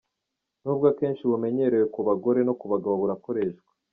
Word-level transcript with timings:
Nubwo 0.61 0.85
akenshi 0.91 1.23
bumenyerewe 1.29 1.85
ku 1.93 1.99
bagore, 2.07 2.39
no 2.47 2.53
ku 2.59 2.65
bagabo 2.71 2.93
burakoreshwa. 3.01 3.69